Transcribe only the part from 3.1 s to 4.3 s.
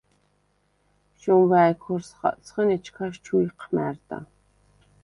ჩუ იჴმა̈რდა.